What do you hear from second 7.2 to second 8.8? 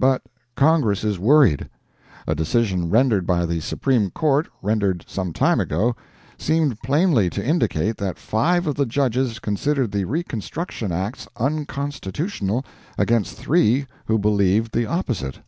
to indicate that five of